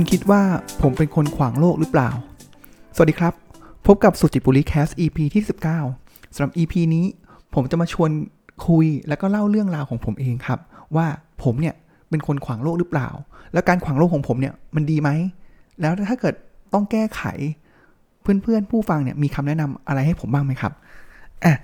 [0.00, 0.42] คุณคิดว่า
[0.82, 2.10] ผมเป็นคนขวางโลกหรือเปล่า
[2.94, 3.34] สวัสดีครับ
[3.86, 5.42] พบกับสุจิบุรีแคส EP ที่
[5.88, 7.04] 19สำหรับ EP นี้
[7.54, 8.10] ผมจะมาชวน
[8.66, 10.58] คุยแล้วก็เล่าเรื่องราวของผมเองครับ
[10.96, 11.06] ว่า
[11.42, 11.74] ผมเนี่ย
[12.10, 13.08] เป็นคนขวางโลกหรือเปล่า
[13.52, 15.10] แล้วการขวางโลกของผมเนี่ยมันดีไหม
[15.80, 16.34] แล้วถ้าเกิด
[16.74, 17.22] ต้องแก้ไข
[18.22, 20.72] เพื่อนๆผู้ฟังเนี่ยมีคำแนะนำอะไรให้ผมบ้างไหมครับ
[21.44, 21.56] อะ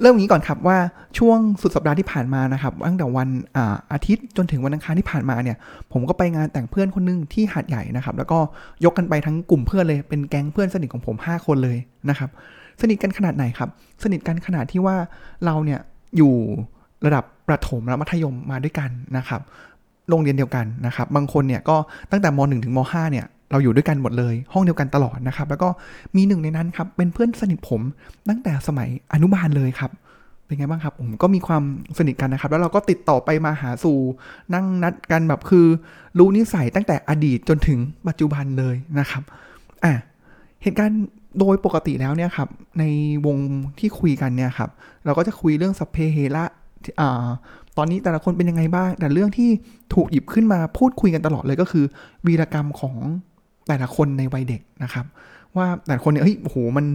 [0.00, 0.78] เริ่มอย่างนี้ก่อนครับว่า
[1.18, 5.56] ช่วงสุดสัปดาห์ที่ผ่านมานะครับตั้งแต่วันอาอาทิตย์จนถึงวันอังคารที่ผ่านมาเนี่ย
[5.92, 8.38] ผมก็ไปงานแต่งเพื่อนคนหนึงที่หาดใหญ่นะครับ แล้วก็
[8.84, 11.78] ยกกันไปทั้งกลุ่มเพื่อนเลยเป็นแก๊งเพื่อนสนิทของผม 5 คนเลย
[12.10, 12.30] นะครับ
[12.80, 13.68] สนิทกันขนาดไหนครับ
[14.02, 14.96] สนิทกันขนาดที่ว่า
[15.44, 15.80] เราเนี่ย
[16.16, 16.34] อยู่
[17.06, 19.40] ระดับประถมและมัธยมมาด้วยกันนะครับ
[20.08, 21.76] โรงเรียนเดียวกันนะครับ บางคนเนี่ยก็
[22.10, 25.68] ตั้งแต่ม .1 ถึงม .5 เนี่ย เราอยู่ด้วยกันหมดเลย ห้องเดียวกันตลอดนะครับ แล้วก็
[26.16, 27.80] มีหนึ่งในนั้นครับ เป็นเพื่อนสนิทผม
[28.28, 29.90] ตั้งแต่สมัยอนุบาลเลยครับ
[30.46, 31.62] เป็นไงบ้างครับ ผมก็มีความ
[31.98, 33.98] สนิทกันนะครับ แล้วเราก็ติดต่อไปมาหาสู่
[34.54, 35.66] นั่งนัดกันแบบคือ
[36.18, 39.22] รู้นิสัยตั้งแต่อดีตจนถึงปัจจุบันเลยนะครับ
[39.84, 39.94] อะ
[40.62, 41.02] เหตุการณ์
[41.38, 42.84] โดยปกติแล้วเนี่ยครับ ใน
[43.26, 43.38] วง
[43.78, 44.70] ที่คุยกันเนี่ยครับ
[45.04, 46.44] เราก็จะคุยเรื่องสัพเพเหระ
[47.00, 47.26] อ่า
[47.76, 49.50] ตอนนี้แต่ละคนเป็นยังไงบ้าง แต่เรื่องที่
[49.94, 51.84] ถูกหยิบขึ้นมาพูดคุยกันตลอดเลยก็คือ
[52.26, 52.96] วีรกรรมของ
[53.68, 55.04] แต่ละคนในวัยเด็กนะครับ
[55.56, 56.86] ว่าแต่ละคนเนี่ยเฮ้ยโอ้โหมัน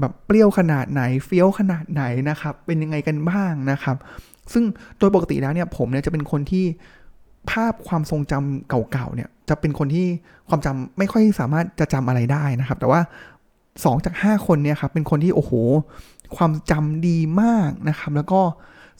[0.00, 3.96] แบบเปรี้ยวขนาดไหนเฟี้ยวขนาดไหนนะครับ เป็นยังไงกันบ้างนะครับ
[4.52, 4.64] ซึ่ง
[4.98, 6.64] โดยปกติแล้วเนี่ยผมเนี่ยจะเป็นคนที่
[7.50, 10.06] ภาพความทรงจำเก่าๆเนี่ยจะเป็นคนที่
[10.48, 13.00] ความจำไม่ค่อยสามารถจะจำอะไรได้นะครับ แต่ว่า
[13.52, 15.52] 2 จาก 5 คนเนี่ยครับเป็นคนที่โอ้โห
[16.36, 18.40] ความจำดีมากนะครับ แล้วก็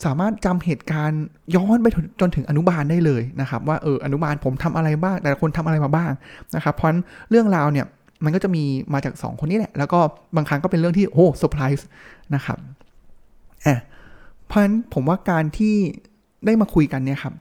[0.05, 1.23] สามารถจำเหตุการณ์
[1.55, 1.87] ย้อนไป
[2.21, 6.11] จนถึงอนุบาลได้เลยนะครับ ว่าเอออนุบาลผมทำอะไรบ้าง แต่ละคนทำอะไรมาบ้าง
[6.55, 7.85] นะครับ เพราะนั้นเรื่องราวเนี่ย
[8.23, 9.99] มันก็จะมีมาจาก 2 คนนี้แหละ แล้วก็
[10.35, 11.87] บางครั้งก็เป็นเรื่องที่โอ้เซอร์ไพรส์
[12.35, 12.57] นะครับ
[13.65, 13.79] อะ
[14.47, 15.75] เพราะฉะนั้นผมว่าการที่
[16.45, 17.33] ได้มาคุยกันเนี่ยครับ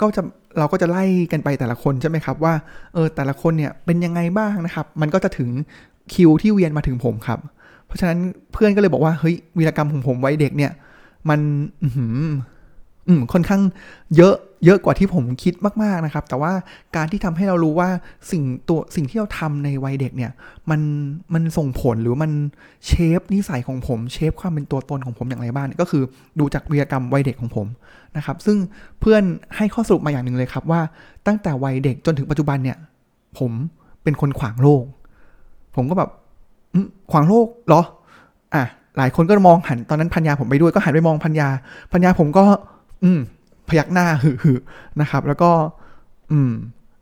[0.00, 0.22] ก็จะ
[0.58, 2.54] เราก็จะไล่กันไปแต่ละคนใช่ไหมครับว่า
[2.94, 5.50] เออแต่ละคนเนี่ยเป็นยังไงบ้างนะครับ มันก็จะถึง
[6.14, 7.38] คิวที่เวียนมาถึงผมครับ
[7.86, 8.18] เพราะฉะนั้น
[8.52, 10.72] เพื่อนก็เลยบอกว่าเฮ้ยวีรกรรมของผมไวัยเด็กเนี่ย
[11.28, 11.40] มัน
[11.82, 13.62] อืมค่อนข้าง
[14.16, 16.52] เยอะเยอะกว่าที่ผมคิดมาก ๆนะครับ แต่ว่า
[16.96, 17.88] การที่ทำให้เรารู้ว่า
[18.30, 20.32] สิ่งตัวสิ่งที่เราทำในวัยเด็กเนี่ย
[20.70, 20.80] มัน
[21.34, 22.32] มันส่งผลหรือมัน
[22.86, 26.02] เชฟนิสัยของผมเชฟความเป็นตัวตนของผมอย่างไรบ้างก็คือ
[26.38, 27.66] ดูจากวีรกรรมวัยเด็กของผม
[28.16, 28.56] นะครับ ซึ่ง
[29.00, 29.22] เพื่อน
[29.56, 30.80] ให้ข้อสรุปมาอย่างหนึ่งเลยครับว่า
[31.26, 32.78] ตั้งแต่วัยเด็กจนถึงปัจจุบันเนี่ย
[33.38, 33.52] ผม
[34.02, 34.84] เป็นคนขวางโลก
[35.76, 36.10] ผมก็แบบ
[37.10, 37.82] ขวางโลกเหรอ
[38.54, 38.64] อะ
[38.96, 41.48] หลายคนก็มองหันตอนนั้นพัญญาผมไปด้วยก็หันไปมองพัญญา
[41.92, 42.44] พัญญาผมก็
[43.04, 43.20] อืม
[43.68, 44.46] พยักหน้าหึห
[45.00, 45.50] นะครับ แล้วก็
[46.32, 46.52] อืม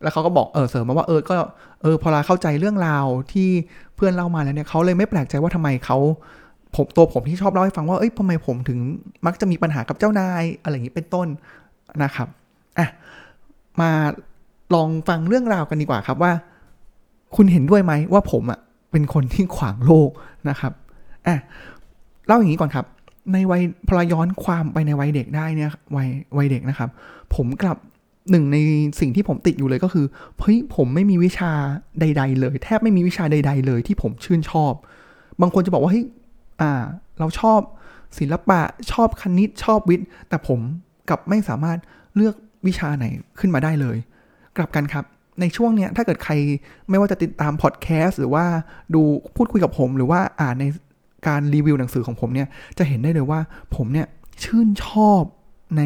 [0.03, 1.35] แล้วเขาก็บอกเออเสริมมาว่าเออก็
[1.83, 3.49] เออพอเราเข้าใจเรื่องราวที่
[3.97, 5.99] เพื่อนเล่ามาแล้วเนี่ยเขาเลยไม่แปลกใจว่าทำไมเขา
[6.77, 8.79] ผมตัวผมที่ชอบเล่าให้ฟังว่าเอ้ยทำไมผมถึง
[9.27, 11.29] มักจะมีปัญหากับเจ้านายอะไรอย่างนี้เป็นต้น
[12.03, 12.29] นะครับ
[12.79, 12.89] อะ
[13.81, 13.91] มา
[14.75, 16.33] ลองฟังเรื่องราวกันดีกว่าครับว่า
[17.37, 18.61] คุณเห็นด้วยไหมว่าผมอะ
[18.91, 20.11] เป็นคนที่ขวางโลก
[20.49, 20.73] นะครับ
[21.27, 21.37] อะ
[22.29, 22.87] เล่าอย่างนี้ก่อนครับ
[23.33, 26.89] ในวัยพลย้อนความไปในวัยเด็กได้เนี่ยวัยวัยเด็กนะครับ
[27.35, 27.79] ผมกลับ
[28.31, 28.57] หนึ่งใน
[29.01, 30.07] สิ่งที่ผมติดอยู่เลยก็คือ
[30.41, 31.51] เฮ้ยผมไม่มีวิชา
[32.01, 34.73] ใด ๆ เลย แทบไม่มีวิชาใด ๆ เลยที่ผมชื่นชอบ
[35.41, 36.07] บางคนจะบอกว่าเฮ้ย
[36.61, 36.83] อ่า
[37.19, 37.61] เราชอบ
[38.19, 38.61] ศิลปะ
[38.93, 40.61] ชอบคณิตชอบวิทย์ แต่ผม
[41.09, 41.79] กลับไม่สามารถ
[42.17, 42.35] เลือก
[42.67, 43.05] วิชาไหน
[43.39, 43.97] ขึ้นมาได้เลย
[44.57, 45.05] กลับกันครับ
[45.41, 46.33] ในช่วงเนี้ยถ้าเกิดใคร
[46.91, 48.45] ไม่ว่าจะติดตามพอดแคสต์หรือว่า
[48.95, 49.03] ดู
[49.37, 50.65] พูดคุยกับผม หรือว่าอ่านใน
[51.27, 52.49] การรีวิวหนังสือของผมเนี่ย
[52.79, 53.41] จะเห็นได้เลยว่า
[53.77, 54.07] ผมเนี่ย
[54.43, 55.23] ชื่นชอบ
[55.77, 55.83] ใน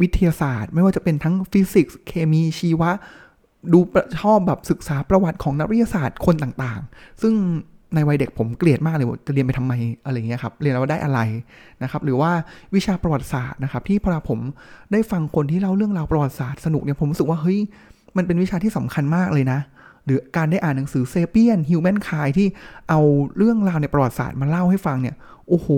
[0.00, 2.90] วิทยาศาสตร์ ไม่ว่าจะเป็นทั้งฟิสิกส์เคมีชีวะ
[3.72, 3.78] ดู
[4.20, 7.34] ชอบแบบศึกษาประวัติของนักวิทยาศาสตร์คนต่างๆ ซึ่ง
[7.94, 9.72] ในวัยเด็กผมเกลียดมากเลยว่าจะเรียนไปทำไม
[10.04, 11.20] อะไรเงี้ยครับ เรียนแล้วได้อะไร
[11.82, 12.30] นะครับ หรือว่า
[12.74, 14.38] วิชาประวัติศาสตร์นะครับ ที่พอผม
[14.92, 17.58] ได้ฟังคนที่เล่าเรื่องราวประวัติศาสตร์สนุกเนี่ยผมรู้สึกว่าเฮ้ย
[18.16, 19.58] มันเป็นวิชาที่สำคัญมากเลยนะ
[20.08, 22.46] หรือการได้อ่านหนังสือเซเปียนฮิวแมนคายที่
[22.88, 23.00] เอา
[23.36, 25.16] เรื่องราวในประวัติศาสตร์มาเล่าให้ฟังเนี่ย
[25.48, 25.68] โอ้โห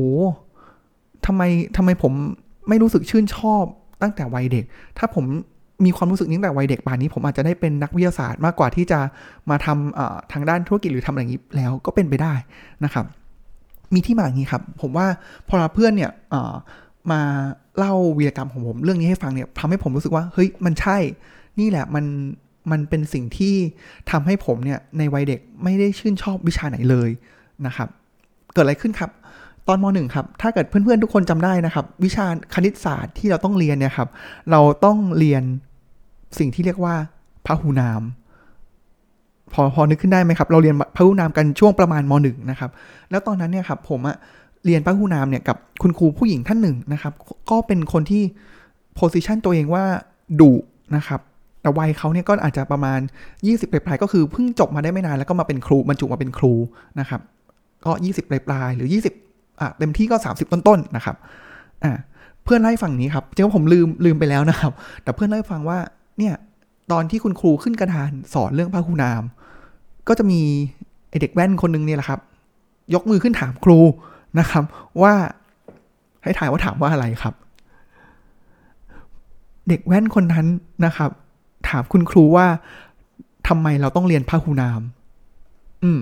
[1.26, 1.42] ทำไม
[1.76, 2.12] ทำไมผม
[2.68, 3.64] ไม่รู้สึกชื่นชอบ
[4.02, 4.64] ตั้งแต่วัยเด็ก
[4.98, 5.24] ถ้าผม
[5.84, 9.00] มีความรู้สึกนี้ตั้งแต่วัยเด็กป่านนี้ ผมอาจจะได้เป็นนักวิทยาศาสตร์มากกว่าที่จะ
[9.50, 12.34] มาทำทางด้านธุรกิจหรือทำอะไรอย่างนี้แล้วก็เป็นไปได้
[12.84, 13.04] นะครับ
[13.94, 15.06] มีที่มาอย่างนี้ครับ ผมว่า
[15.48, 16.10] พอเพื่อนเนี่ย
[17.12, 17.20] มา
[17.78, 20.96] เล่าวีรกรรมของผมเรื่องนี้ให้ฟังเนี่ยทำให้ผมรู้สึกว่าเฮ้ยมันใช่
[21.60, 22.04] นี่แหละมัน
[22.70, 23.54] มันเป็นสิ่งที่
[24.10, 27.10] ทำให้ผมเนี่ยในวัยเด็กไม่ได้ชื่นชอบวิชาไหนเลย
[27.66, 27.88] นะครับ
[28.54, 29.10] เกิดอะไรขึ้นครับ
[29.68, 34.08] ตอนมหนึ่งครับ ถ้าเกิดเพื่อนๆทุกคนจำได้นะครับ วิชาคณิตศาสตร์ที่เราต้องเรียนเนี่ยครับ
[34.50, 35.42] เราต้องเรียน
[36.38, 36.94] สิ่งที่เรียกว่า
[37.46, 38.02] พหูนาม
[39.52, 42.70] พอพอนึกขึ้นได้ไหมครับ เราเรียนพหูนามกันช่วงประมาณมหนึ่งนะครับ
[43.10, 44.16] แล้วตอนนั้นเนี่ยครับผมอะ
[44.64, 47.12] เรียนพหูนามเนี่ยกับคุณครูผู้หญิงท่านหนึ่งนะครับ
[47.50, 48.22] ก็เป็นคนที่
[48.94, 49.84] โพสิชันตัวเองว่า
[50.40, 50.52] ดุ
[50.96, 51.20] นะครับ
[51.62, 53.00] แต่วัยเขาเนี่ยก็อาจจะประมาณ
[53.38, 56.52] 20ปลายๆก็คือเพิ่งจบมาได้ไม่นานแล้วก็มาเป็นครูบรรจุมาเป็นครู
[57.00, 57.20] นะครับ
[57.84, 58.88] ก็ 20ปลายๆหรือ
[59.24, 61.16] 20อะเต็มที่ก็ 30 ต้นๆนะครับ
[61.84, 61.92] อ่า
[62.44, 64.72] เพื่อนเล่าให้ฟังนี้ครับจริงๆผมลืมลืมไปแล้วนะครับ
[65.02, 65.78] แต่เพื่อนเล่าฟังว่า
[66.18, 66.34] เนี่ย
[66.92, 69.22] ตอนที่คุณครูขึ้นกระดานสอนเรื่องพระคุณาม
[70.08, 70.40] ก็จะมี
[71.08, 72.20] ไอเด็กแว่นคนนึงเนี่ยแหละครับ
[72.94, 73.78] ยกมือขึ้นถามครู
[74.38, 74.64] นะครับ
[75.02, 75.12] ว่า
[76.22, 77.34] ให้ถ่ายว่าถามว่าอะไรครับ
[79.68, 80.46] เด็กแว่นคนนั้น
[80.84, 81.10] นะครับ
[81.68, 82.46] ถามคุณครูว่า
[83.48, 84.80] ทำไมเราต้องเรียนพระคุนาม
[85.84, 86.00] อืม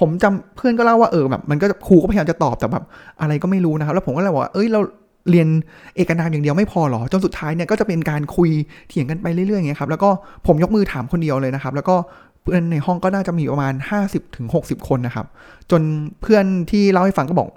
[0.00, 2.84] ผมจำเพื่อนก็เล่าว่าเออแบบมันก็ครูก็พยายามจะตอบแต่แบบ
[3.20, 4.80] อะไรก็ไม่รู้นะครับ แล้วผมก็เลยบอกว่าเอ้ยเรา
[5.30, 5.48] เรียน
[5.96, 8.50] เอกนามอย่างเดียวไม่พอหรอจนสุดท้ายเนี่ยก็จะเป็นการคุย
[8.88, 10.10] เถียงกันไปเรื่อยๆอย่างเงี้ยครับ แล้วก็
[10.46, 11.96] ผมยกมือถามคนเดียวเลยนะครับ แล้วก็
[12.42, 13.74] เพื่อนในห้องก็น่าจะมีประมาณ
[14.04, 15.26] 50ถึง60คนนะครับ
[15.70, 15.82] จน
[16.20, 17.48] เพื่อนที่เล่าให้ฟังก็บอก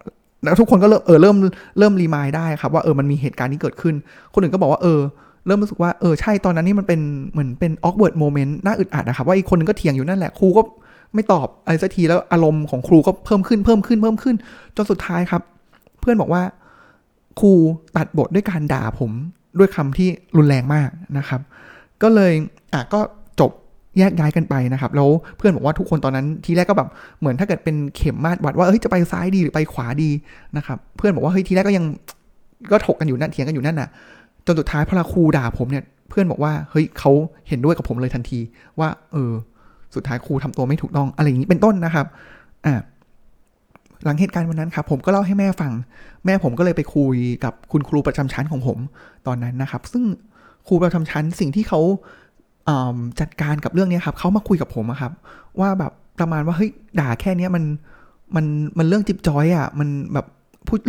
[0.43, 1.35] แล้วทุกคนก็เริ่มเออเริ่ม
[1.79, 3.95] เริ่มรีมายได้ครับว่าเออมันมีเหตุการณ์นี้เกิดขึ้น
[4.33, 4.99] คนอื่นก็บอกว่าเออ
[5.45, 7.01] เริ่มรู้สึกว่าเออใช่ตอนนั้นนี่มันเป็น
[7.31, 10.61] เหมือนเป็น awkward moment น่าอึดอัดนะครับว่าอีกคนนึงก็เถียงอยู่นั่นแหละครูก็
[11.13, 14.35] ไม่ตอบอะไรสักทีแล้วอารมณ์ของครูก็เพิ่มขึ้นเพิ่มขึ้นเพิ่มขึ้น
[14.75, 15.41] จนสุดท้ายครับ
[16.01, 16.43] เพื่อนบอกว่า
[17.39, 17.51] ครู
[17.97, 19.11] ตัดบทด้วยการด่าผม
[19.59, 21.41] ด้วยคำที่รุนแรงมากนะครับ
[22.01, 22.33] ก็เลย
[22.73, 22.99] อะก็
[23.39, 23.51] จบ
[23.97, 30.09] แยกย้ายกันไปนะครับ แล้วเพื่อนบอกว่าทุกคนตอนนั้นทีแรกก็แบบเหมือนถ้าเกิดเป็นเข็มมาดวัดว่าเฮ้ยจะไปซ้ายดีหรือไปขวาดี
[30.57, 31.85] นะครับ เพื่อนบอกว่าเฮ้ยทีแรกก็ยัง
[32.71, 33.89] ก็ถกกันอยู่นั่นเถียงกันอยู่นั่นน่ะ
[34.45, 37.11] จนสุดท้ายพอครูด่าผมเนี่ย เพื่อนบอกว่าเฮ้ยเขา
[37.47, 38.39] เห็นด้วยกับผมเลยทันที
[38.79, 39.31] ว่า เออ
[39.95, 42.05] สุดท้ายครูทำตัวไม่ถูกต้องอะไรอย่างนี้เป็นต้นนะครับ
[42.65, 42.75] อ่า
[44.03, 45.71] หลังเหตุการณ์วันนั้นครับผมก็เล่าให้แม่ฟัง
[46.25, 48.77] แม่ผมก็เลยไปคุยกับคุณครูประจำชั้นของผม
[49.27, 50.03] ตอนนั้นนะครับ ซึ่ง
[50.67, 51.81] ครูประจำชั้นสิ่งที่เขา
[53.19, 55.11] จัดการกับเรื่องนี้ครับเขามาคุยกับผมครับ
[55.59, 57.63] ว่าแบบประมาณว่าเฮ้ยด่าแค่เนี้ยมัน
[58.35, 58.45] มัน
[58.77, 60.25] มันเรื่องจิบจอยอะ่ะมันแบบ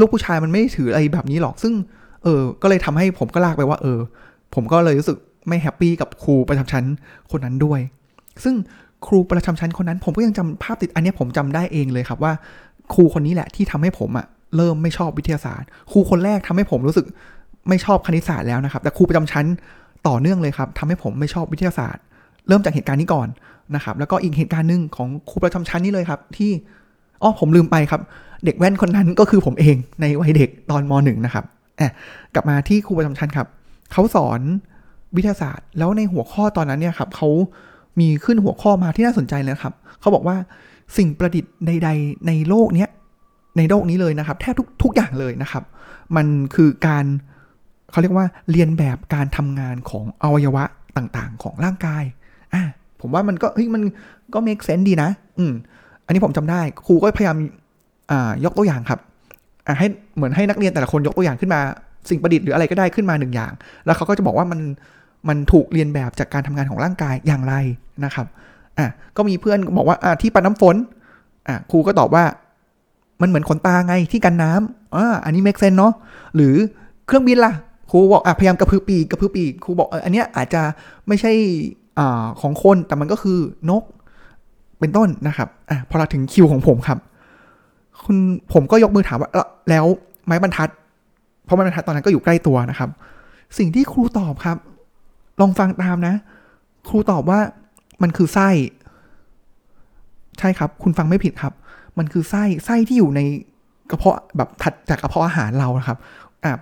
[0.00, 1.72] ลูกผู้ชายมันไม่ถืออะไรแบบนี้หรอก ซึ่ง
[2.24, 3.98] เออ ก็เลยทำให้ผมก็ลากไปว่า เออ
[4.54, 5.18] ผมก็เลยรู้สึก
[5.48, 6.84] ไม่แฮปปี้กับครูประจำชั้น
[7.30, 7.80] คนนั้นด้วย
[8.44, 8.54] ซึ่ง
[9.06, 12.32] ครูประจำชั้นคนนั้น ผมก็ยังจำภาพติดอันนี้ผมจำได้เองเลยครับว่า
[12.94, 14.26] ครูคนนี้แหละที่ทำให้ผมอะ่ะ
[14.56, 17.06] เริ่มไม่ชอบวิทยาศาสตร์ ครูคนแรกทำให้ผมรู้สึก
[17.68, 19.46] ไม่ชอบคณิตศาสตร์แล้วนะครับ แต่ครูประจำชั้น
[20.08, 22.02] ต่อเนื่องเลยครับทำให้ผมไม่ชอบวิทยาศาสตร์
[22.48, 23.28] เริ่มจากเหตุการณ์นี้ก่อน
[23.74, 26.50] นะครับ แล้วก็อีกเหตุการณ์หนึ่งของครูประจำชั้นนี้เลยครับ ที่
[27.22, 28.00] อ๋อผมลืมไปครับ
[28.44, 31.44] เด็กแว่นคนนั้นก็คือผมเองในวัยเด็กตอนมหนึ่งนะครับ
[31.80, 31.90] อบ
[32.34, 33.48] กลับมาที่ครูประจำชั้นครับ
[33.92, 34.40] เขาสอน
[35.16, 37.28] วิทยาศาสตร์ แล้วในหัวข้อตอนนั้นเนี่ยครับเขา
[38.00, 40.36] มีขึ้นหัวข้อมาที่น่าสนใจเลยครับเขาบอกว่า
[40.96, 42.88] สิ่งประดิษฐ์ใด ๆ ในโลกเนี้ย
[43.58, 45.64] ในโลกนี้เลยนะครับ แทบทุกทุกอย่างเลยนะครับ
[46.16, 47.04] มันคือการ
[47.90, 50.64] เขาเรียกว่าเรียนแบบการทำงานของอวัยวะ
[50.96, 52.04] ต่างๆ ของร่างกาย
[52.54, 52.62] อะ
[53.00, 53.82] ผมว่ามันก็เฮ้ยมัน
[54.34, 55.52] ก็ make sense ดีนะ อืม
[56.06, 57.36] อันนี้ผมจำได้ ครูก็พยายาม
[58.10, 59.00] อ่ายกตัวอย่างครับ
[59.78, 61.60] ให้เหมือนให้นักเรียนแต่ละคนยกตัวอย่างขึ้นมา
[62.10, 63.52] สิ่งประดิษฐ์หรืออะไรก็ได้ขึ้นมาหนึ่งอย่าง
[63.84, 64.60] แล้วเขาก็จะบอกว่ามัน
[65.28, 67.54] มันถูกเรียนแบบจากการทำงานของร่างกายอย่างไร
[68.04, 68.26] นะครับ
[68.78, 70.76] อะก็มีเพื่อนบอกว่าอ่าที่ปัดน้ำฝน
[71.48, 72.24] อะครูก็ตอบว่า
[73.20, 75.92] มันเหมือนขนตาไงที่กันน้ำอ่าอันนี้ make sense เนาะ
[76.34, 76.54] หรือ
[77.06, 77.52] เครื่องบินล่ะ
[77.90, 80.62] ครูบอกอะพยายามกระพือปีกกระพือปีกครูบอกอันเนี้ยอาจจะ
[81.08, 81.32] ไม่ใช่
[81.98, 83.38] อ่าของคนแต่มันก็คือ
[83.70, 83.82] นก
[84.80, 86.98] เป็นต้นนะครับอะพอเราถึงคิวของผมครับ
[88.02, 88.16] คุณ
[88.52, 89.30] ผมก็ยกมือถามว่า
[89.70, 89.84] แล้ว
[90.26, 90.68] ไม้บรรทัด
[91.44, 92.90] เพราะไม้บรรทัดตอนนั้นก็อยู่ใกล้ตัวนะครับ
[93.58, 94.56] สิ่งที่ครูตอบครับ
[95.40, 96.14] ลองฟังตามนะ
[96.88, 97.40] ครูตอบว่า
[98.02, 98.48] มันคือไส้
[100.38, 101.52] ใช่ครับ คุณฟังไม่ผิดครับ
[101.98, 103.20] มันคือไส้ไส้ที่อยู่ใน
[103.90, 105.98] กระเพาะแบบถัดจากกระเพาะอาหารเรานะครับ
[106.44, 106.52] อ่า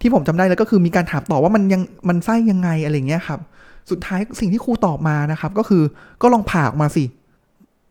[0.00, 3.40] ที่ผมจำได้แล้วก็คือมีการถามต่อว่ามันยังมันไส้ยังไงอะไรเงี้ยครับ
[3.90, 5.82] สุดท้ายสิ่งที่ครูตอบมานะครับ ก็คือ
[6.22, 7.04] ก็ลองผ่าออกมาสิ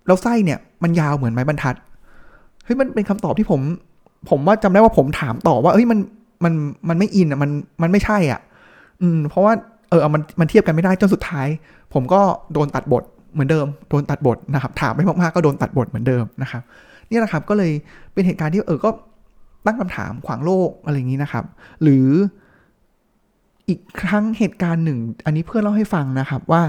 [0.07, 1.75] แล้วไส้เนี่ยมันยาวเหมือนไม้บรรทัด
[2.65, 3.61] เฮ้ยมันเป็นคำตอบที่ผม
[4.29, 5.99] ผมว่าจำได้ว่าผมถามต่อว่าเฮ้ยมัน
[6.43, 6.53] มัน
[6.89, 8.41] มันไม่อินอะมันมันไม่ใช่อะ
[9.01, 9.53] อืม เพราะว่า
[9.89, 11.47] เออมันมันเทียบกันไม่ได้จนสุดท้าย
[11.93, 12.21] ผมก็
[12.53, 13.03] โดนตัดบท
[13.33, 16.61] เหมือนเดิมโดนตัดบทนะครับ ถามไม่มากๆก็โดนตัดบทเหมือนเดิมนะครับ
[17.09, 17.71] นี่แหละครับก็เลย
[18.13, 18.89] เป็นเหตุการณ์ที่เออก็
[19.65, 21.45] ตั้งคำถามขวางโลกอะไรอย่างนี้นะครับ
[21.83, 22.07] หรือ
[23.69, 26.61] อีกครั้งเหตุการณ์หนึ่ง อันนี้เพื่อนเล่าให้ฟังนะครับว่า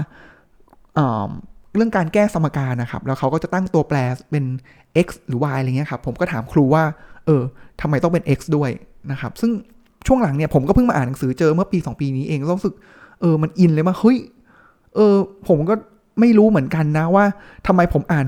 [1.75, 3.97] เรื่องการแก้สมการนะครับ แล้วเขาก็จะตั้งตัวแปร
[4.31, 4.43] เป็น
[5.05, 6.83] x หรือ y อะไรเงี้ยครับผมก็ถามครูว่า
[7.25, 7.43] เออ
[7.81, 8.69] ทำไมต้องเป็น x ด้วย
[9.11, 9.51] นะครับ ซึ่ง
[10.07, 12.75] ช่วงหลังเนี่ยผมก็เพิ่งมาอ่านหนังสือเจอเมื่อปี 2 ปีนี้เองรู้สึก
[13.21, 14.17] เออมันอินเลยว่าเฮ้ย
[14.95, 15.15] เออ
[15.47, 15.73] ผมก็
[16.19, 17.25] ไม่รู้เหมือนกันนะว่า
[17.67, 18.27] ทำไมผมอ่าน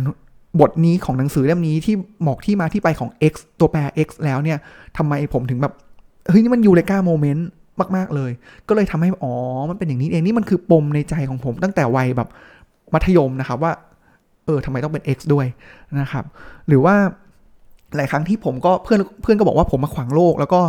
[0.62, 1.96] บทนี้ของหนังสือเล่มนี้ที่
[2.28, 4.58] บอกที่มาที่ไปของ x ตัวแปร x แล้วเนี่ย
[4.98, 5.74] ทำไมผมถึงแบบ
[6.30, 7.48] เฮ้ยนี่มัน eureka moment
[7.96, 8.32] มาก ๆ เลย
[8.68, 9.34] ก็เลยทำให้อ๋อ
[9.70, 12.30] มันเป็นอย่างนี้เองนี่มันคือปมในใจของผมตั้งแต่วัยแบบ
[12.94, 13.72] มัธยมนะครับว่า
[14.50, 15.46] เออทำไมต้องเป็น x ด้วย
[16.02, 16.26] นะครับ
[16.68, 16.96] หรือว่า
[17.96, 20.62] หลายครั้งที่ผมก็เพื่อนเพื่อนก็บอกว่าผมมาขวางโลก แล้วก็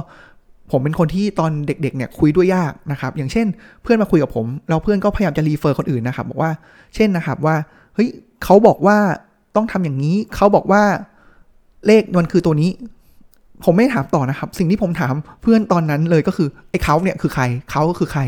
[0.71, 3.47] ผมเป็นคนที่ตอนเด็กๆเนี่ยคุยด้วยยากนะครับ อย่างเช่น
[3.83, 6.53] เพื่อนมาคุยกับผมแล้วเพื่อนก็พยายามจะ refer คนอื่นนะครับ บอกว่า
[6.95, 7.57] เช่นนะครับว่า
[7.95, 8.09] เฮ้ย
[8.45, 8.99] เขาบอกว่า
[9.57, 10.83] ต้องทำอย่างนี้เขาบอกว่า
[11.87, 12.71] เลขมันคือตัวนี้
[13.65, 18.23] ผมไม่ถามต่อนะครับ สิ่งที่ผมถามเพื่อนตอนนั้นเลยก็คือไอ้เขาเนี่ยคือใครเขาก็คือใคร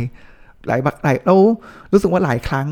[0.66, 1.40] หลายบักหลายแล้ว
[1.92, 2.66] รู้สึกว่าหลายครั้ง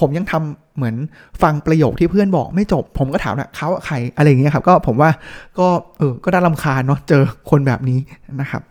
[0.00, 0.96] ผมยังทำเหมือน
[1.42, 5.10] ฟังประโยคที่เพื่อนบอกไม่จบ ผมก็ถามนะเขาใครอะไรอย่างเงี้ยครับ ก็ผมว่า
[5.58, 5.66] ก็
[5.98, 7.98] เออก็ได้ลำคาญเนาะเจอคนแบบนี้
[8.40, 8.62] นะครับ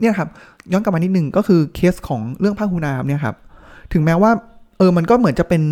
[0.00, 0.28] เนี่ยครับ
[0.72, 3.36] ย้อนกลับมานิดนึงก็คือเคสของเรื่องผ้าหูนามเนี่ยครับ
[3.92, 4.30] ถึงแม้ว่า
[4.78, 5.62] เออมันก็เหมือนจะเป็น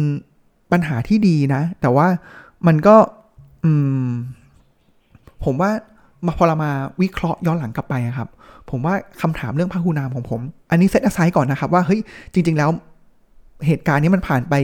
[0.73, 2.07] ปัญหาที่ดีนะ แต่ว่า
[2.67, 2.97] มันก็
[3.65, 3.73] อื
[4.07, 4.09] ม
[5.45, 5.71] ผมว่า
[6.27, 8.29] มาพอเรามาวิเคราะห์ย้อนหลังกลับไปครับ
[8.71, 10.41] ผมว่าคำถามเรื่องพหูนามของผม
[10.71, 12.01] อันนี้เซตอไซด์ก่อนนะครับ ว่าเฮ้ย
[12.33, 12.71] จริง ๆ แล้ว
[13.67, 14.55] เหตุการณ์นี้มันผ่านไป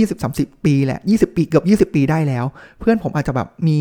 [0.00, 2.44] 20-30 ปีแหละ 20 ปีเกือบ 20 ปีได้แล้ว
[2.80, 3.78] เพื่อนผมอาจจะแบบมี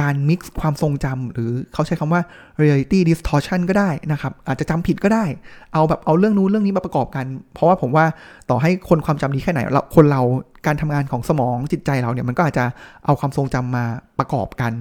[0.00, 2.22] การมิกซ์ความทรงจำหรือเขาใช้คำว่า
[2.62, 5.24] reality distortion ก็ได้นะครับ อาจจะจำผิดก็ได้
[5.72, 8.04] เอาแบบเอาเรื่องนู้นเรื่องนี้มาประกอบกัน เพราะว่าผมว่า
[8.50, 10.22] ต่อให้คนความจำดีแค่ไหนเราคนเรา
[10.66, 12.64] การทำงานของสมองจิตใจเราเนี่ยมันก็อาจจะ
[13.04, 13.84] เอาความทรงจำมา
[14.18, 14.72] ประกอบกัน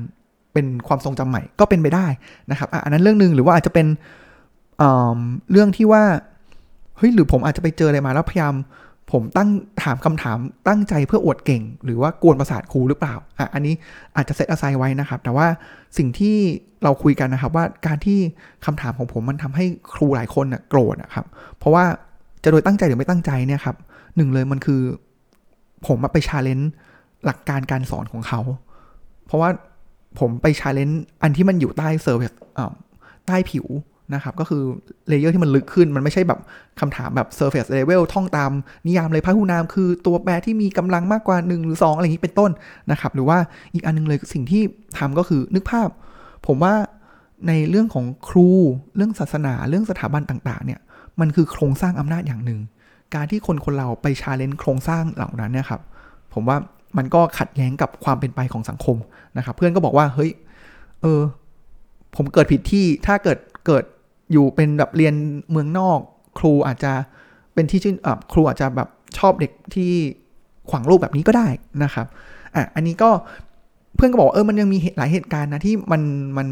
[0.54, 2.08] เป็นความทรงจำใหม่ก็เป็นไปได้
[2.50, 3.88] นะครับอันนั้นเรื่องหนึ่งหรือว่าอาจจะเป็น
[4.80, 6.04] เเรื่องที่ว่า
[6.98, 8.54] เฮ้ยหรือผมอาจจะไปเจออะไรมาแล้วพยายาม
[9.12, 9.50] ผมตั้ง
[9.84, 10.38] ถามคำถาม
[10.68, 13.74] ตั้งใจเพื่ออวดเก่ง หรือว่ากวนประสาทครูหรือเปล่าอะอันนี้
[14.16, 15.48] อาจจะ set aside ไว้นะครับ แต่ว่า
[15.98, 16.36] สิ่งที่
[16.84, 18.20] เราคุยกันนะครับว่าการที่
[18.66, 21.26] คำถามของผมมันทำให้ครูหลายคนนะโกรธนะครับ
[21.58, 21.86] เพราะว่า
[22.44, 23.76] จะโดยตั้งใจหรือไม่ตั้งใจเนี่ยครับ
[24.16, 24.82] หนึ่งเลยมันคือ
[25.88, 26.72] ผมมาไป challenge
[27.26, 28.42] หลักการการสอนของเขา
[29.26, 29.50] เพราะว่า
[30.20, 32.34] ผมไป challenge อันที่มันอยู่ใต้ surface
[33.28, 33.66] ใต้ผิว
[34.14, 34.64] นะครับ ก็คือ
[35.08, 36.40] layer ที่มันลึกขึ้น มันไม่ใช่แบบ
[36.80, 38.52] คำถามแบบ surface level ท่องตาม
[38.88, 42.52] นิยามเลยพหุนามคือตัวแปรที่มีกำลังมากกว่า 1 หรือ 2 อะไรอย่างนี้เป็นต้น
[42.92, 43.38] นะครับ หรือว่า
[43.74, 44.62] อีกอันนึงเลยสิ่งที่
[44.98, 45.90] ทำก็คือนึกภาพ
[46.48, 46.74] ผมว่า
[47.48, 48.50] ในเรื่องของครู
[48.96, 50.80] เรื่องศาสนาเรื่องสถาบันต่างๆ เนี่ย
[51.20, 52.60] มันคือโครงสร้างอำนาจอย่างหนึ่ง
[53.16, 55.82] การที่คนคนเราไป challenge โครงสร้างเหล่านั้นเนี่ยครับ
[56.34, 56.58] ผมว่า
[56.98, 58.98] มันก็ขัดแย้งกับความเป็นไปของสังคม
[59.38, 60.32] นะครับ เพื่อนก็บอกว่าเฮ้ย
[61.02, 61.22] เออ
[62.16, 63.84] ผมเกิดผิดที่ถ้าเกิดเกิด
[64.32, 65.14] อยู่เป็นแบบเรียน
[65.52, 66.00] เมืองนอก
[66.40, 66.92] ครูอาจจะ
[67.54, 67.96] เป็นที่ชื่น
[68.34, 69.92] ครูอาจจะแบบชอบเด็กที่
[70.70, 71.48] ขวางโลกแบบนี้ก็ได้
[71.84, 72.08] นะครับ
[72.56, 73.10] อะอันนี้ก็
[73.96, 76.02] เพื่อนก็บอกเออมันยังมีหลายเหตุการณ์นะที่มัน
[76.38, 76.48] มัน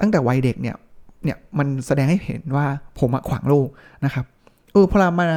[0.00, 0.76] ตั้งแต่วัยเด็กเนี่ย
[1.24, 2.66] เนี่ยมันแสดงให้เห็นว่า
[2.98, 3.68] ผมอะขวางโลก
[4.04, 4.24] นะครับ
[4.72, 5.28] เออพอเรามา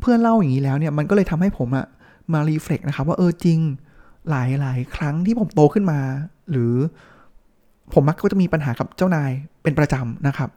[0.00, 1.86] เพื่อนเล่าอย่างนี้แล้วเนี่ยมันก็เลยทำให้ผมอะ
[2.32, 3.58] มารีเฟล็กนะครับว่าเออจริง
[4.30, 6.00] หลายหลายครั้งที่ผมโตขึ้นมา
[6.50, 6.74] หรือ
[7.92, 9.30] ผมมักก็จะมีปัญหากับเจ้านาย
[9.62, 10.50] เป็นประจำนะครับ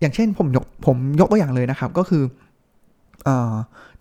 [0.00, 2.22] อย่างเช่นผมยกผมยกตัวอย่างเลยนะครับ ก็คือ
[3.26, 3.30] อ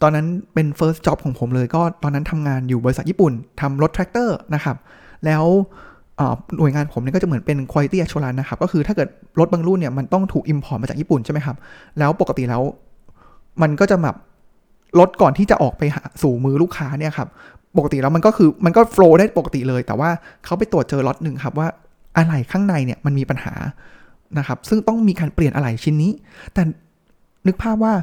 [0.02, 4.78] ตอนนั้นเป็น first job ของผมเลยก็ตอนนั้นทำงานอยู่บริษัทญี่ปุ่นทำรถแทรกเตอร์นะครับ
[5.26, 5.44] แล้ว
[6.58, 9.08] หน่วยงานผมเนี่ยก็จะเหมือนเป็น quality assurance นะครับ ก็คือถ้าเกิด
[9.40, 11.56] รถบางรุ่นเนี่ยมันต้องถูก import มาจากญี่ปุ่นใช่ไหมครับ
[12.00, 12.62] แล้วปกติแล้ว
[13.62, 14.16] มันก็จะแบบ
[15.00, 15.84] รถก่อนที่จะออกไป
[16.22, 17.30] สู่มือลูกค้าเนี่ยครับ
[17.78, 20.10] ปกติแล้วมันก็คือมันก็ flow ได้ปกติเลย แต่ว่า
[20.46, 21.68] เขาไปตรวจเจอรถหนึ่งครับว่า
[22.18, 23.54] อะไรข้างในเนี่ยมันมีปัญหา
[24.38, 26.12] นะครับ ซึ่งต้องมีการเปลี่ยนอะไรชิ้นนี้
[26.54, 26.62] แต่
[27.48, 27.94] นึกภาพว่า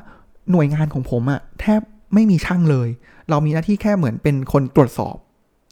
[0.50, 1.80] หน่วยงานของผมอะแทบ
[2.14, 2.88] ไม่มีช่างเลย
[3.30, 5.16] เรามีหน้าที่แค่เหมือนเป็นคนตรวจสอบ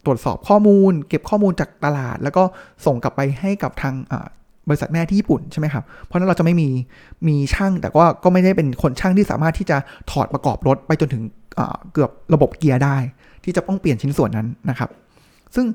[0.05, 2.43] ตรวจสอบข้อมูล เก็บข้อมูลจากตลาด แล้วก็
[2.85, 3.93] ส่งกลับไปให้กับทาง
[4.67, 6.69] บริษัทแม่ที่ญี่ปุ่นใช่ไหมครับ เพราะนั้นเราจะไม่มี
[7.27, 9.77] มีช่างแต่ว่าก็ไม่ได้เป็นคนช่างที่สามารถที่จะ
[10.11, 11.23] ถอดประกอบรถไปจนถึง
[11.93, 12.97] เกือบระบบเกียร์ได้
[13.43, 14.89] ที่จะต้องเปลี่ยนชิ้นส่วนนั้นนะครับ
[15.55, 15.65] ซึ่ง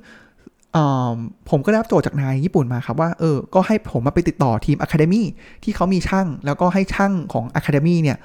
[1.50, 5.26] ผมก็ได้รับโจทย์จากนายญี่ปุ่นมาครับว่าเออก็ให้ผมมาไปติดต่อทีม academy
[5.62, 8.18] ที่เขามีช่าง แล้วก็ให้ช่างของ academy เนี่ย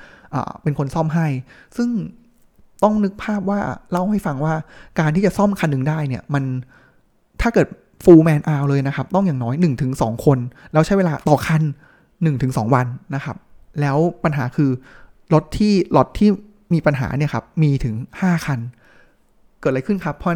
[0.63, 1.27] เป็นคนซ่อมให้
[1.77, 1.89] ซึ่ง
[2.84, 3.60] ต้องนึกภาพว่า
[3.91, 4.53] เล่าให้ฟังว่า
[5.00, 6.43] การที่จะซ่อมคันหนึ่งได้เนี่ยมัน
[7.41, 7.67] ถ้าเกิด
[8.04, 9.55] full man-hour เลยนะครับ ต้องอย่างน้อย
[9.89, 10.38] 1-2 คน
[10.74, 11.62] แล้วใช้เวลาต่อคัน
[12.17, 13.36] 1-2 วันนะครับ
[13.81, 14.70] แล้วปัญหาคือ
[15.34, 16.29] รถที่รถที่
[16.74, 18.60] มีปัญหาเนี่ยครับมีถึง 5 คัน
[19.60, 20.31] เกิดอะไรขึ้นครับ เพราะ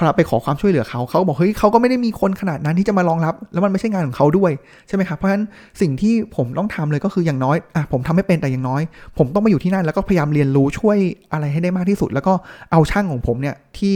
[0.00, 4.52] พอเราไปขอความช่วยเหลือเขาเขาบอกเฮ้ยเขาก็ไม่ได้มีคนขนาดนั้นที่จะมารองรับ แล้วมันไม่ใช่งานของเขาด้วย
[4.88, 5.44] ใช่ไหมครับเพราะฉะนั้น
[5.80, 8.82] สิ่งที่ผมต้องทำเลยก็คืออย่างน้อยอะผมทำไม่เป็นแต่อย่างน้อย
[9.18, 10.96] ผมต้องมาอยู่ที่นั่นแล้วก็พยายามเรียนรู้ช่วย
[11.32, 12.32] อะไรให้ได้มากที่สุด แล้วก็
[12.72, 13.94] เอาช่างของผมเนี่ยที่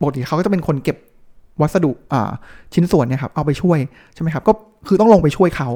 [0.00, 0.96] ปกติเขาก็จะเป็นคนเก็บ
[1.60, 2.30] วัสดุอ่า
[2.74, 3.78] ชิ้นส่วนเนี่ยครับเอาไปช่วย
[4.14, 4.52] ใช่ไหมครับก็
[4.88, 5.68] คือต้องลงไปช่วยเขา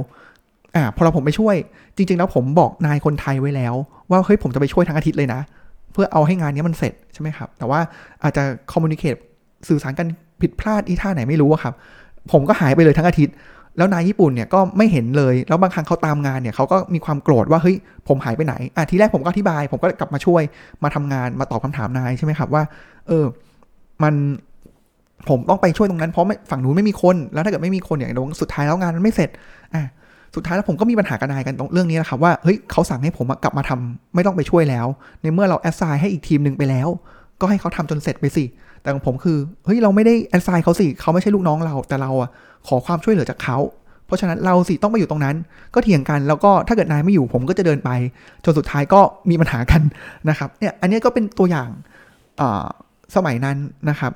[0.76, 1.54] อ่าพอเราผมไปช่วย
[1.96, 3.74] จริง ๆ แล้วผมบอกนายคนไทยไว้แล้ว
[4.10, 5.40] ว่าเฮ้ยผมจะไปช่วยทั้งอาทิตย์เลยนะ
[5.92, 7.80] เพื่อเอาให้งานนี้มันเสร็จใช่ไหมครับ แต่ว่า
[8.22, 9.16] อาจจะคอมมูนิเคต
[9.68, 10.06] สื่อสารกัน
[10.40, 11.74] ผิดพลาดอีท่าไหนไม่รู้ครับ
[12.32, 13.34] ผมก็หายไปเลยทั้งอาทิตย์
[13.76, 17.76] แล้วนายญี่ปุ่นเนี่ยก็ไม่เห็นเลย แล้วบางครั้งเขาตามงานเนี่ยเขาก็มีความโกรธว่าเฮ้ย
[18.08, 20.42] ผมหายไปไหนอะทีแรกผมก็อธิบาย ผมก็กลับมาช่วย
[20.82, 22.62] มาทำงานมาตอบคำถามนายใช่ไหมครับว่า
[23.08, 23.24] เออ
[24.02, 24.14] มัน
[25.28, 29.30] ผมต้องไปช่วยตรงนั้นเพราะฝั่งนู้นไม่มีคน แล้วถ้าเกิดไม่มีคนอย่างสุดท้ายแล้วงานมันไม่เสร็จ
[29.74, 29.82] อะ
[30.34, 34.86] สุดท้ายแล้วผมก็มีปัญหากันนายกันตรงเรื่องนี้แหละครับว่าเฮ้ยเขาสั่งให้ผมกลับมาทำไม่ต้องไปช่วยแล้ว
[35.22, 36.88] ในเมื่อเราแอสไซน์ให้อีกทีมหนึ่งไปแล้ว
[37.40, 38.44] ก็ให้เขาทำจนเสร็จไปสิ
[38.82, 42.30] แต่ของผมคือเฮ้ยเราไม่ได้แอสไซน์เขาสิเขาไม่ใช่ลูกน้องเราแต่เราอะ
[42.66, 43.58] ขอความช่วยเหลือจากเขา
[44.06, 45.36] เพราะฉะนั้นเราสิต้องไปอยู่ตรงนั้น
[45.74, 47.90] ก็เถียงกันแล้วก็ถ้าเกิดนายไม่อยู่ผมก็จะเดินไป
[48.44, 49.82] จนสุดท้ายก็มีปัญหากัน
[50.28, 51.68] นะครับเนี่ยอันนี้ก็เป็นตัวอย่าง
[53.16, 53.56] สมัยนั้น
[53.90, 54.12] นะครับ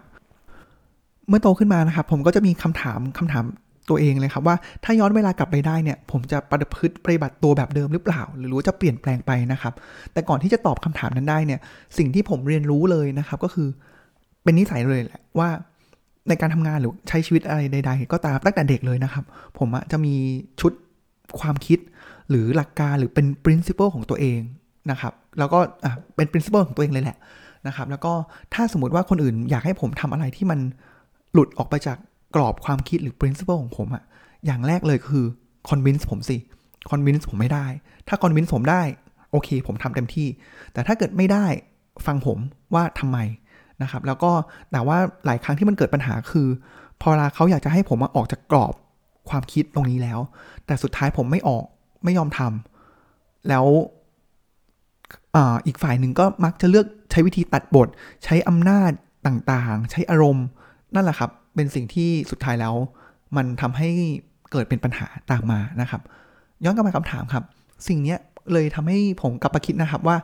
[1.28, 3.44] เมื่อโตขึ้นมานะครับ ผมก็จะมีคำถามคำถาม
[3.88, 9.72] ตัวเองเลยครับว่าถ้าย้อนเวลากลับไปได้เนี่ยผมจะประพฤติปฏิบัติตัวแบบเดิมหรือเปล่า หรือรู้จะเปลี่ยนแปลงไปนะครับ
[10.12, 11.60] แต่ก่อนที่จะตอบคำถามนั้นได้เนี่ย
[11.98, 13.68] สิ่งที่ผมเรียนรู้เลยนะครับก็คือ
[14.46, 15.48] เป็นนิสัยเลยแหละว่า
[16.28, 19.24] ในการทำงานหรือใช้ชีวิตอะไรใด ๆ ก็ตามตั้งแต่เด็กเลยนะครับ
[19.58, 20.14] ผมจะมี
[20.60, 20.72] ชุด
[21.40, 21.78] ความคิด
[22.30, 24.40] หรือหลักการหรือเป็น principle ของตัวเอง
[24.90, 25.58] นะครับ แล้วก็
[26.16, 27.18] เป็น principle ของตัวเองเลยแหละ
[27.66, 28.12] นะครับ แล้วก็
[28.54, 30.60] ถ้าสมมติว่าคนอื่นอยากให้ผมทำอะไรที่มัน
[31.32, 31.98] หลุดออกไปจาก
[32.34, 34.04] กรอบความคิดหรือ principle ของผมอะ
[34.46, 35.26] อย่างแรกเลยคือ
[35.68, 36.36] convince ผมสิ
[36.90, 37.66] convince ผมไม่ได้
[38.08, 38.82] ถ้า convince ผมได้
[39.30, 40.28] โอเค ผมทำเต็มที่
[40.72, 41.46] แต่ถ้าเกิดไม่ได้
[42.06, 42.38] ฟังผม
[42.74, 43.18] ว่าทำไม
[43.82, 44.30] นะครับ แล้วก็
[44.72, 46.48] แต่ว่าหลายครั้งที่มันเกิดปัญหาคือ
[47.00, 48.74] พอเวลาเขาอยากจะให้ผมมาออกจากกรอบ
[49.28, 50.18] ความคิดตรงนี้แล้ว
[50.66, 51.64] แต่สุดท้ายผมไม่ออก
[52.04, 53.64] ไม่ยอมทำแล้ว
[55.34, 57.88] ออีกฝ่ายหนึ่งก็มักจะเลือกใช้วิธีตัดบท
[58.24, 58.90] ใช้อำนาจ
[59.26, 60.46] ต่างๆ ใช้อารมณ์
[60.94, 62.74] นั่นแหละครับ เป็นสิ่งที่สุดท้ายแล้ว
[63.36, 63.88] มันทำให้
[64.52, 66.02] เกิดเป็นปัญหาตามมานะครับ
[66.64, 67.44] ย้อนกลับมาคำถามครับ
[67.88, 68.16] สิ่งนี้
[68.52, 70.16] เลยทำให้ผมกลับมาคิดนะครับว่า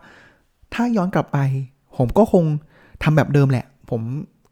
[0.75, 1.39] ถ้าย้อนกลับไป
[1.97, 2.45] ผมก็คง
[3.05, 4.03] ทำแบบเดิมแหละ ผม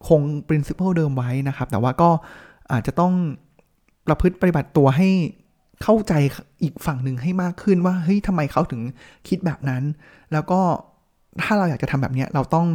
[0.09, 2.11] คง principle เดิมไว้นะครับ แต่ว่าก็
[2.73, 3.13] อาจจะต้อง
[4.07, 5.09] ประพฤติปฏิบัติตัวให้
[5.83, 6.13] เข้าใจ
[6.63, 8.83] อีกฝั่งหนึ่งให้มากขึ้นว่าเฮ้ยทำไมเขาถึง
[9.29, 9.83] คิดแบบนั้น
[10.33, 10.61] แล้วก็
[11.43, 12.67] ถ้าเราอยากจะทำแบบนี้เราต้อง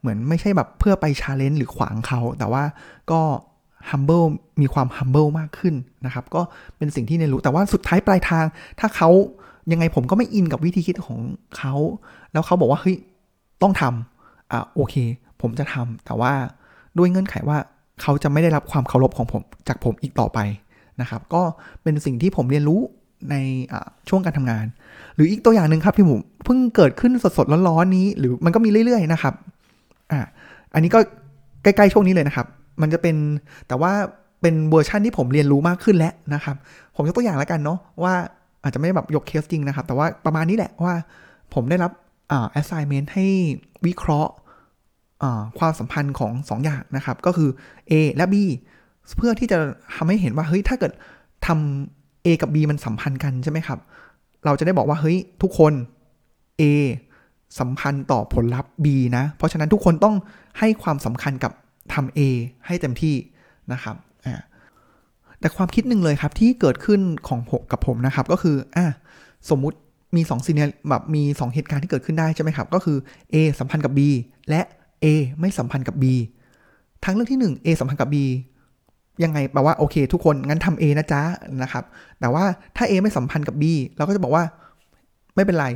[0.00, 2.62] เหมือนไม่ใช่แบบเพื่อไปชาเลนจ์หรือขวางเขา แต่ว่า
[3.10, 3.20] ก็
[3.90, 4.26] humble
[4.60, 5.74] มีความ humble มากขึ้น
[6.04, 6.42] นะครับ ก็
[6.76, 8.44] เป็นสิ่งที่เรียนรู้แต่ว่าสุดท้ายปลายทาง
[8.80, 9.10] ถ้าเขา
[9.72, 11.18] ยังไงผมก็ไม่อินกับวิธีคิดของ
[11.56, 11.74] เขา
[12.32, 12.96] แล้วเขาบอกว่าเฮ้ย
[13.62, 14.94] ต้องทำอะโอเค
[15.42, 16.32] ผมจะทำแต่ว่า
[16.98, 17.58] ด้วยเงื่อนไขว่า
[18.02, 20.38] เขาจะไม่ได้รับความเคารพของผมจากผมอีกต่อไป
[21.00, 21.42] นะครับ ก็
[21.82, 22.80] เป็นสิ่งที่ผมเรียนรู้
[23.30, 23.36] ใน
[24.08, 24.66] ช่วงการทำงาน
[25.14, 29.34] หรืออีกตัวอย่างหนึ่งครับที่ผมเพิ่งเกิดขึ้นสดๆร้อนๆนี้ หรือมันก็มีเรื่อย ๆ นะครับ
[30.12, 30.20] อะ
[30.74, 30.98] อันนี้ก็
[31.62, 32.46] ใกล้ๆช่วงนี้เลยนะครับ
[32.80, 33.16] มันจะเป็น
[33.68, 33.92] แต่ว่า
[34.40, 36.56] เป็นเวอร์ชันที่ผมเรียนรู้มากขึ้นแล้วนะครับ
[36.96, 38.14] ผมยกตัวอย่างแล้วกันเนาะว่า
[38.62, 40.94] อาจจะไม่แบบยกเคสจริงนะครับ แต่ว่าประมาณนี้แหละว่า
[41.54, 41.92] ผมได้รับ
[42.32, 43.26] อ่า assignment ให้
[43.86, 44.32] วิเคราะห์
[45.58, 47.50] ความสัมพันธ์ของ 2 อย่างนะครับ ก็คือ
[47.90, 48.34] A และ B
[49.16, 49.58] เพื่อที่จะ
[49.94, 50.92] ทำให้เห็นว่าเฮ้ยถ้าเกิด
[51.46, 53.78] ทำ A กับ B มันสัมพันธ์กันใช่ไหมครับ
[54.44, 55.72] เราจะได้บอกว่าเฮ้ยทุกคน
[56.60, 56.62] A
[57.58, 60.16] สัมพันธ์ต่อผลลัพธ์ B นะ เพราะฉะนั้นทุกคนต้อง
[60.58, 61.52] ให้ความสำคัญกับ
[61.94, 62.20] ทำ A
[62.66, 63.14] ให้เต็มที่
[63.72, 64.34] นะครับอ่า
[65.40, 68.86] แต่ความคิดหนึ่งเลยครับที่เกิดขึ้นของผมกับผมนะครับก็คืออ่า
[69.50, 69.78] สมมุติ
[70.16, 72.96] มี2ซีเนียแบบมี 2 เหตุการณ์ที่เกิดขึ้นได้ใช่ไหมครับ ก็คือ
[73.32, 74.00] A สัมพันธ์กับ B
[74.50, 74.62] และ
[75.04, 75.06] A
[75.40, 76.04] ไม่สัมพันธ์กับ B
[77.04, 78.16] ทั้งเรื่องที่ 1 A สัมพันธ์กับ B
[79.24, 81.22] ยังไงแปลว่าโอเค ทุกคนงั้นทำ A นะจ๊ะ
[81.62, 81.84] นะครับ
[82.20, 82.44] แต่ว่า
[82.76, 83.64] ถ้า A ไม่สัมพันธ์กับ B
[83.96, 84.44] เราก็จะบอกว่า
[85.34, 85.66] ไม่เป็นไร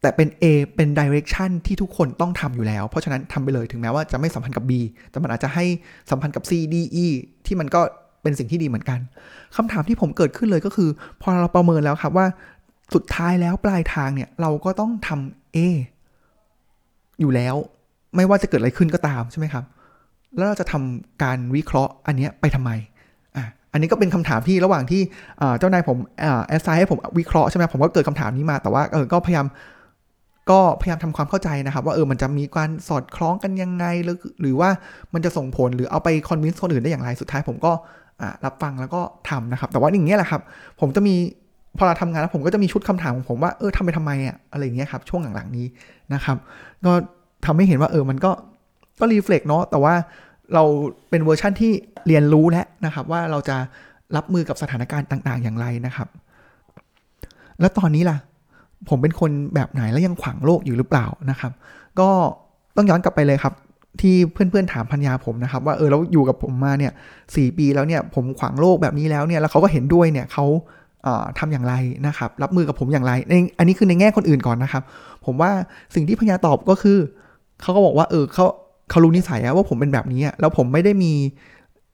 [0.00, 0.44] แต่เป็น A
[0.76, 4.72] เป็น direction ที่ทุกคนต้องทำอยู่แล้ว เพราะฉะนั้นทำไปเลยถึงแม้ว่าจะไม่สัมพันธ์กับ B
[5.10, 5.64] แต่มันอาจจะให้
[6.10, 7.06] สัมพันธ์กับ C D E
[7.46, 7.80] ที่มันก็
[8.22, 8.98] เป็นสิ่งที่ดีเหมือนกัน
[9.56, 10.90] คำถามที่ผมเกิดขึ้นเลยก็คือ
[11.22, 12.26] พอเราประเมินแล้วครับว่า
[12.94, 15.58] สุดท้ายแล้วปลายทางเนี่ยเราก็ต้องทำ A
[17.20, 17.56] อยู่แล้ว
[18.16, 19.64] ไม่ว่าจะเกิดอะไรขึ้นก็ตามใช่ไหมครับ
[20.36, 22.70] แล้วเราจะทำการวิเคราะห์อันนี้ไปทำไม
[23.36, 25.02] อะอันนี้ก็เป็นคำถามที่ระหว่างที่
[25.58, 25.98] เจ้านายผม
[26.48, 29.46] แอสไซน์ให้ผมวิเคราะห์ใช่ไหมผมก็เกิดคำถามนี้มาแต่ว่าเออก็พยายาม
[30.50, 34.70] ก็พยายามทำความเข้าใจนะครับ ว่าเออมันจะมีการสอดคล้องกันยังไง หรือหรือว่า
[35.14, 37.72] มันจะส่งผลหรือเอาไป convince คนอื่นได้อย่างไรสุดท้ายผมก็
[38.44, 40.42] รับฟังแล้วก็ทำนะครับ แต่ว่าอย่างเงี้ยแหละครับ
[40.80, 41.14] ผมจะมี
[41.78, 45.66] พอเราทำงานแล้วผมก็จะมีชุดคำถามของผมว่าเออทำไปทำไมอะอะไรเงี้ยครับช่วงหลังๆนี้
[46.14, 46.36] นะครับ
[46.84, 46.92] ก็
[47.44, 48.30] ทำให้เห็นว่าเออมันก็
[49.00, 49.94] ก็ reflect เนาะแต่ว่า
[50.54, 50.64] เรา
[51.10, 51.72] เป็นเวอร์ชั่นที่
[52.06, 53.56] เรียนรู้แล้วนะครับ ว่าเราจะ
[54.16, 56.08] รับมือกับสถานการณ์ต่าง ๆ อย่างไรนะครับ
[57.60, 58.16] แล้วตอนนี้ล่ะ
[58.88, 61.52] ผมเป็นคนแบบไหนแล้วยังขวางโลกอยู่หรือเปล่านะครับ
[62.00, 62.08] ก็
[62.76, 63.54] ต้องย้อนกลับไปเลยครับ
[64.00, 66.92] ที่เพื่อนๆถามพัญญาผมนะครับว่าเออแล้วอยู่กับผมมาเนี่ย
[67.34, 70.46] สปีแล้วเนี่ยผมขวางโลกแบบนี้แล้วเนี่ยแล้วเขาก็เห็นด้วยเนี่ยเขา
[71.38, 71.74] ทำอย่างไร
[72.06, 74.82] นะครับ รับมือกับผมอย่างไรในอันนี้คือในแง่คนอื่นก่อนนะครับ
[75.26, 75.50] ผมว่า
[75.94, 76.98] สิ่งที่พญาตอบก็คือ
[77.62, 78.46] เขาก็บอกว่าเออเขา
[78.90, 81.12] เขารู้นิสัยว่าผมเป็นแบบนี้แล้วผมไม่ได้มี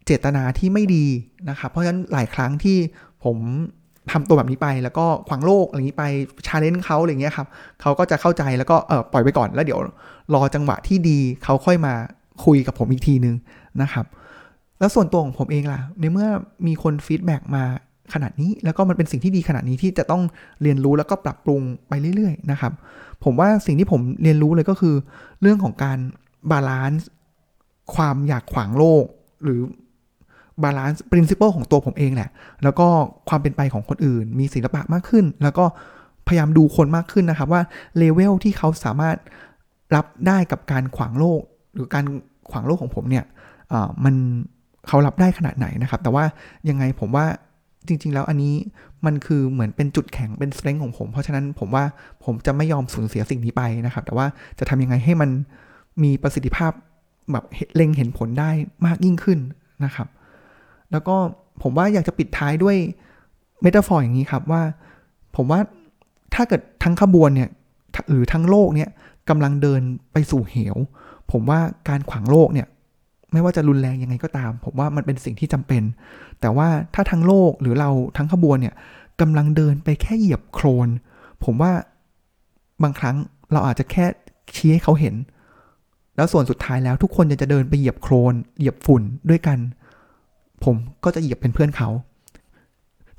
[0.07, 1.07] เจตนาที่ไม่ดี
[1.51, 2.77] นะครับเพราะฉะนั้นหลายครั้งที่
[3.25, 3.37] ผม
[4.13, 6.05] ทำตัวแบบนี้ไปแล้วก็ขวางโลกอะไรนี้ไป
[6.47, 7.47] challenge เขาอะไรเงี้ยครับ
[7.81, 9.81] เขาก็จะเข้าใจแล้วก็เออปล่อยไปก่อนแล้วเดี๋ยว
[10.35, 11.95] รอจังหวะที่ดีเขาค่อยมา
[12.45, 13.37] คุยกับผมอีกทีนึง
[13.83, 14.07] นะครับ
[14.79, 16.29] แล้วส่วนตัวของผมเองล่ะ ในเมื่อ
[16.67, 17.65] มีคน feedback มา
[18.15, 20.23] ขนาดนี้ แล้วก็มันเป็นสิ่งที่ดีขนาดนี้ที่จะต้อง
[20.63, 22.73] เรียนรู้แล้วก็ปรับปรุงไปเรื่อยๆนะครับ
[23.25, 24.95] ผมว่าสิ่งที่ผมเรียนรู้เลยก็คือ
[25.41, 25.99] เรื่องของการ
[26.51, 27.09] balance
[27.95, 29.05] ความอยากขวางโลก
[29.45, 29.61] หรือ
[30.63, 32.31] balance principle ของตัวผมเองแหละ
[32.63, 32.87] แล้วก็
[33.29, 35.65] ความเป็นไปของคนอื่น มีศิลปะมากขึ้น แล้วก็
[36.27, 37.63] พยายามดูคนมากขึ้นนะครับว่า
[37.99, 39.17] เลเวลที่เขาสามารถ
[39.95, 41.41] รับได้กับการขวางโลก
[41.75, 42.05] หรือการ
[42.51, 43.25] ขวางโลกของผมเนี่ย
[44.05, 44.15] มัน
[44.87, 46.25] เขารับได้ขนาดไหนนะครับ แต่ว่า
[46.69, 47.27] ยังไงผมว่า
[47.89, 48.55] จริง ๆ แล้วอันนี้
[49.07, 51.85] มันคือเหมือนเป็นจุดแข็งเป็นสเตรน g ของผม เพราะฉะนั้นผมว่า
[52.25, 54.27] ผมจะไม่ยอมสูญเสียสิ่งนี้ไปนะครับ แต่ว่า
[54.59, 55.31] จะทำยังไงให้มัน
[56.03, 56.73] มีประสิทธิภาพ
[57.33, 58.51] แบบเล็งเห็นผลได้
[58.87, 59.39] มากยิ่งขึ้น
[59.85, 60.09] นะครับ
[60.93, 61.17] แล้วก็
[61.63, 62.77] ผมว่าอยากจะปิดท้ายด้วย
[63.63, 64.63] เมตาฟอร์อย่างนี้ครับว่า
[65.37, 65.61] ผมว่า
[66.35, 67.51] ถ้าเกิดทั้งขบวนเนี่ย
[68.11, 68.91] หรือทั้งโลกเนี่ย
[69.29, 70.77] กำลังเดินไปสู่เหว
[71.33, 72.67] ผมว่าการขวางโลกเนี่ย
[73.33, 75.83] ไม่ว่าจะรุนแรงยังไงก็ตาม ผมว่ามันเป็นสิ่งที่จำเป็น
[76.41, 78.75] แต่ว่าถ้าทั้งโลกหรือเราทั้งขบวนเนี่ย
[79.21, 80.89] กำลังเดินไปแค่เหยียบโครน
[81.45, 81.73] ผมว่า
[82.83, 83.17] บางครั้ง
[83.53, 84.05] เราอาจจะแค่
[84.57, 85.15] ชี้ให้เขาเห็น
[86.17, 89.59] แล้วส่วนสุดท้ายแล้วทุกคนจะเดินไปเหยียบโครน เหยียบฝุ่นด้วยกัน
[90.65, 91.89] ผมก็จะเหยียบเป็นเพื่อนเขา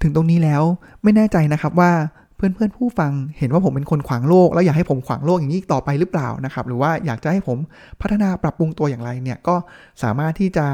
[0.01, 0.63] ถึงตรงนี้แล้ว
[1.03, 1.91] ไม่แน่ใจนะครับว่า
[2.39, 7.57] เพื่อนๆผู้ฟังเห็นว่าผมเป็นคนขวางโลก แล้วอยากให้ผมขวางโลกอย่างนี้ต่อไปหรือเปล่านะครับ หรือว่าอยากจะให้ผม
[8.01, 9.55] พัฒนาปรับปรุงตัวอย่างไรเนี่ยก็
[10.03, 10.65] สามารถที่จะ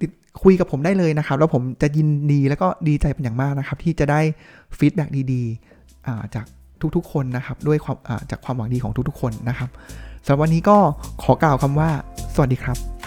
[0.00, 0.10] ติด
[0.42, 4.20] คุยกับผมได้เลยนะครับ แล้วผมจะยินดีแล้วก็ดีใจเป็นอย่างมากนะครับ ที่จะได้
[4.78, 6.46] ฟีดแบ็ดีๆจาก
[6.96, 7.96] ทุกๆ คนนะครับ ด้วยความ
[8.30, 9.70] จากความหวังดีของทุกๆ คนนะครับ
[10.24, 10.76] สำหรับวันนี้ก็
[11.22, 11.90] ขอกล่าวคำว่า
[12.34, 12.99] สวัสดีครับ